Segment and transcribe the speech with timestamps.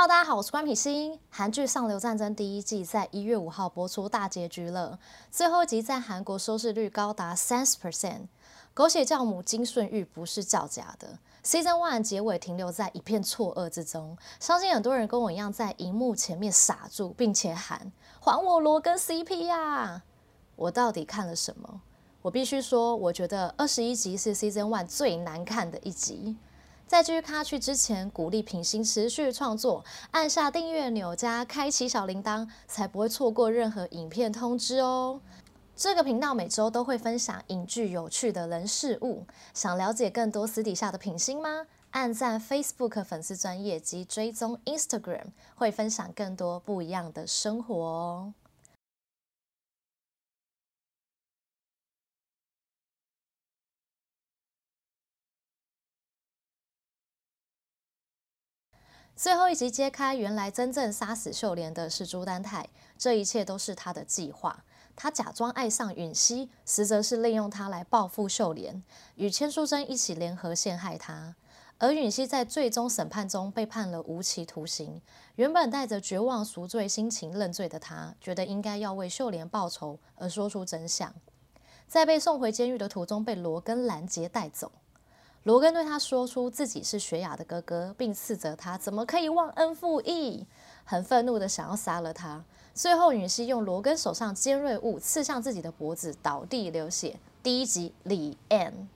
[0.00, 1.18] Hello，大家好，我是官品心。
[1.28, 4.96] 韩剧《上流战争》第一季在一月五号播出大结局了，
[5.28, 8.28] 最后一集在韩国收视率高达三十 percent。
[8.72, 11.18] 狗血教母金顺玉不是造假的。
[11.42, 17.90] Season One 结尾停留在一片错愕之中，相信很多人跟我一样在荧幕前面傻住，并且喊
[18.22, 20.04] “还我罗根 CP 呀！”
[20.54, 21.80] 我到底看了什么？
[22.22, 26.36] 我必须说，我觉得二十一集是 Season One 最难看的一集。
[26.88, 35.20] 在继续看下去之前，鼓励品心持续创作，按下订阅钮加开启小铃铛，才不会错过任何影片通知哦。
[35.76, 41.66] 这个频道每周都会分享影剧有趣的人事物，想了解更多私底下的品心吗？
[41.90, 48.32] 按赞 Facebook 粉丝专页及追踪 Instagram，会分享更多不一样的生活哦。
[59.18, 64.64] 最后一集揭开，原来真正杀死秀莲的是朱丹泰，这一切都是他的计划。
[64.94, 68.80] 他假装爱上允熙，实则是利用她来报复秀莲，
[69.16, 71.34] 与千书珍一起联合陷害她。
[71.78, 75.02] 而允熙在最终审判中被判了无期徒刑，
[75.34, 81.12] 原本带着绝望赎罪心情认罪的他，觉得应该要为秀莲报仇而说出真相，
[81.88, 84.70] 在被送回监狱的途中被罗根拦截带走。
[85.44, 90.46] 罗根对他说出自己是雪雅的哥哥，并斥责他怎么可以忘恩负义，
[90.84, 92.44] 很愤怒的想要杀了他。
[92.74, 97.18] 最后，允熙用罗根手上尖锐物刺向自己的脖子，倒地流血。
[97.42, 98.88] 第一集李 N，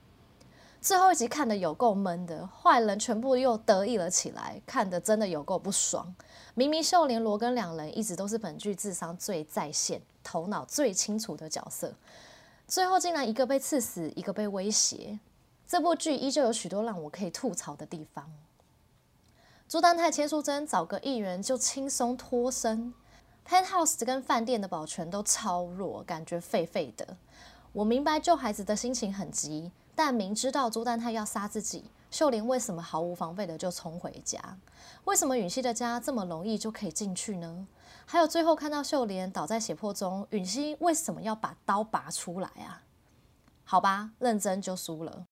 [0.81, 6.15] 最后一集看得有够闷的，坏人全部又得意了起来，看得真的有够不爽。
[6.55, 11.95] 明明秀莲、罗根两人一直都是本剧智商最在线、头脑最清楚的角色，
[12.69, 15.19] 最后竟然一个被刺死，一个被威胁。
[15.73, 18.31] 这部剧依旧有许多让我可以吐槽的地方。
[19.67, 22.93] 朱丹泰、千书珍找个议员就轻松脱身
[23.49, 27.17] ，Penthouse 跟饭店的保全都超弱，感觉废废的。
[27.73, 34.59] 我明白救孩子的心情很急，但明知道朱丹泰要杀自己，秀莲为什么毫无防备的就冲回家？
[35.05, 37.67] 为什么允熙的家这么容易就可以进去呢？
[38.05, 42.83] 还有最后看到秀莲倒在血泊中，允熙为什么要把刀拔出来啊？
[43.65, 45.25] 好吧，认真就输了。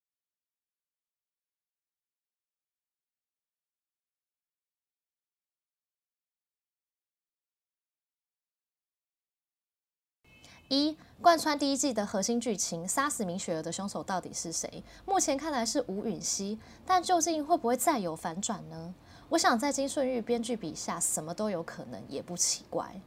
[10.70, 14.84] 一贯穿第一季的核心剧情，杀死明雪儿的凶手到底是谁？
[15.04, 18.94] 目前看来是吴允熙，但究竟会不会再有反转呢？
[19.30, 23.02] 我想在金顺玉编剧笔下，什么都有可能，也不奇怪。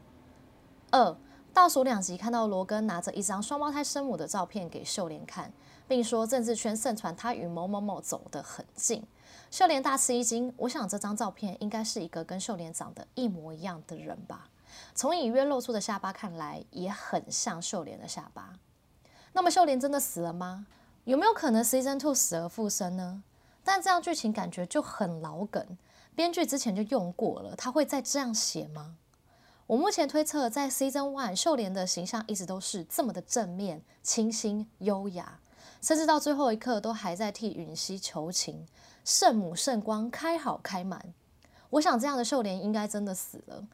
[0.91, 1.15] 二
[1.53, 5.49] 倒数两集看到罗根拿着一张双胞胎生母的照片给秀莲看，
[5.87, 9.01] 并说政治圈盛传他与某某某走得很近。
[9.49, 14.49] 秀莲大吃一惊，我想这张照片应该是一个跟秀莲长得一模一样的人吧。
[14.95, 18.53] 从隐约露出的下巴看来，也很像秀莲的下巴。
[19.33, 20.67] 那么秀莲真的死了吗？
[21.05, 23.23] 有没有可能 Season Two 死而复生呢？
[23.63, 25.77] 但这样剧情感觉就很老梗，
[26.15, 28.95] 编剧之前就用过了，他会再这样写吗？
[29.67, 35.39] 我目前推测，在 Season One 秀莲的形象一直都是这么的正面、清新、优雅，
[35.81, 38.67] 甚至到最后一刻都还在替允熙求情，
[39.05, 41.13] 圣母圣光开好开满。
[41.69, 43.65] 我想这样的秀莲应该真的死了。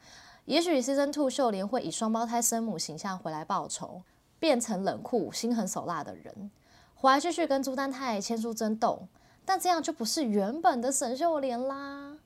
[0.46, 4.02] 也许 Season Two 秀莲会以双胞胎生母形象回来报仇，
[4.40, 6.50] 变成冷酷、心狠手辣的人，
[6.96, 9.08] 回来继续跟朱丹泰、千书争斗，
[9.46, 12.18] 但这样就不是原本的沈秀莲啦。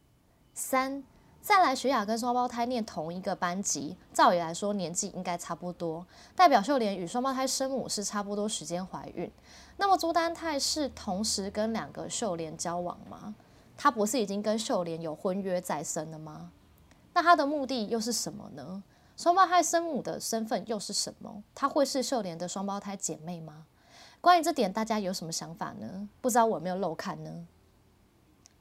[0.53, 1.03] 三，
[1.41, 9.29] 再来雪雅跟双胞胎念同一个班级，照理来说年纪应该差不多，代表秀莲与双胞胎生母是差不多时间怀孕。
[9.75, 13.35] 那么朱丹泰是同时跟两个秀莲交往吗？
[13.75, 16.51] 他不是已经跟秀莲有婚约在身了吗？
[17.13, 18.83] 那他的目的又是什么呢？
[19.15, 21.43] 双胞胎生母的身份又是什么？
[21.53, 23.65] 她会是秀莲的双胞胎姐妹吗？
[24.19, 26.09] 关于这点，大家有什么想法呢？
[26.19, 27.45] 不知道我有没有漏看呢？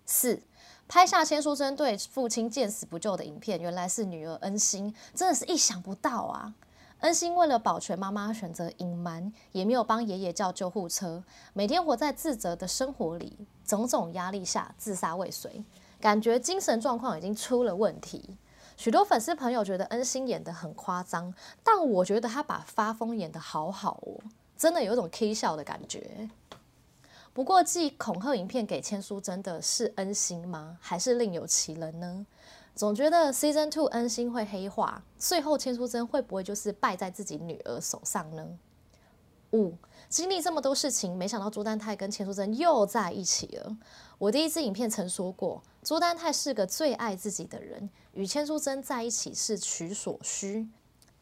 [0.05, 0.43] 四，
[0.87, 6.53] 拍下千书珍对父亲见死不救的影片，原来是女儿恩心，真的是意想不到啊！
[7.01, 11.25] 恩心为了保全妈妈，选择隐瞒，也没有帮爷爷叫救护车，
[11.55, 15.65] 每天活在自责的生活里，种种压力下自杀未遂。
[16.01, 18.37] 感觉精神状况已经出了问题，
[18.77, 21.33] 许多粉丝朋友觉得恩心演得很夸张，
[21.63, 24.21] 但我觉得他把发疯演得好好哦，
[24.57, 26.29] 真的有一种 K 笑的感觉。
[27.33, 30.77] 不过寄恐吓影片给千书珍的是恩心吗？
[30.81, 32.27] 还是另有其人呢？
[32.75, 38.47] 总觉得 Season Two 恩心会黑化，最后千书珍会不会就是败在自己女儿手上呢？
[39.53, 39.75] 五，
[40.09, 43.77] 经历这么多事情，没想到朱丹泰跟千书珍又在一起了。
[44.19, 50.69] 我第一支影片曾说过，朱丹泰是个最爱自己的人，与千书珍在一起是取所需。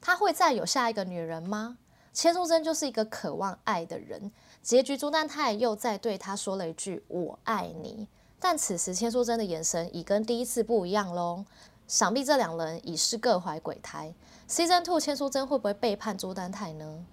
[0.02, 1.78] 他会再有下一个女人吗？
[2.12, 4.30] 千书珍就是一个渴望爱的人。
[4.62, 8.06] 结局，朱丹泰又再对他说了一句“我爱你”，
[8.38, 11.44] 但此时千书珍的眼神已跟第一次不一样喽。
[11.88, 14.12] 想必这两人已是各怀鬼胎。
[14.46, 17.04] Season Two，千书珍会不会背叛朱丹泰呢？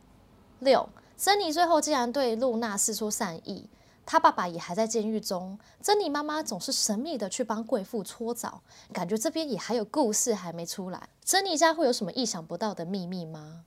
[0.59, 3.69] 六，珍妮最后竟然对露娜释出善意。
[4.07, 8.61] 他爸爸也还在监狱中，珍妮妈妈总是神秘的去帮贵妇搓澡，
[8.93, 11.09] 感觉这边也还有故事还没出来。
[11.25, 13.65] 珍妮家会有什么意想不到的秘密吗？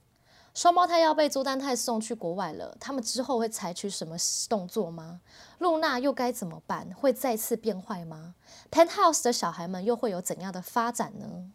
[0.54, 4.16] 双胞胎要被朱丹泰送去国外了，他们之后会采取什么
[4.48, 5.20] 动作吗？
[5.58, 6.90] 露娜又该怎么办？
[6.94, 8.34] 会再次变坏吗
[8.70, 11.52] ？Penthouse 的小孩们又会有怎样的发展呢？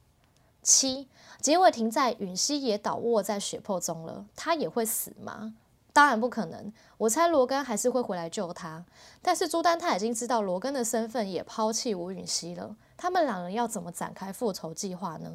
[0.62, 1.10] 七，
[1.42, 5.56] 结尾停在允熙也倒卧在血泊中了，他也会死吗？
[5.95, 8.83] 当然不可能，我猜罗根还是会回来救他。
[9.21, 12.75] 但是朱丹他已经知道罗根的身份，也抛弃吴允熙了。
[12.97, 15.31] 他们两人要怎么展开复仇计划呢？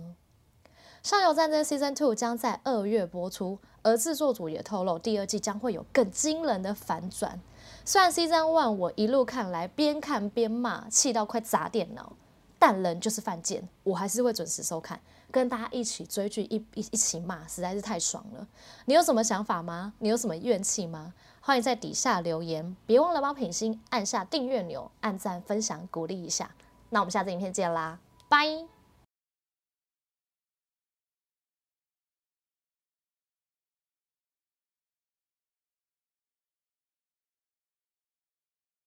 [1.02, 7.40] 《上游战争》Season Two 将在二月播出，而制作组也透露，第二季将会有更惊人的反转。
[7.86, 12.12] 虽然 Season One 我一路看来边看边骂，气到快砸电脑，
[12.60, 15.00] 但人就是犯贱，我还是会准时收看。
[15.32, 18.46] 跟大家一起追剧，一一一起骂，实在是太爽了。
[18.84, 19.94] 你有什么想法吗？
[19.98, 21.14] 你有什么怨气吗？
[21.40, 26.50] 欢迎在底下留言，别忘了帮品心按下订阅钮，按赞分享鼓励一下。
[26.90, 27.98] 那我们下次影片见啦，
[28.28, 28.79] 拜。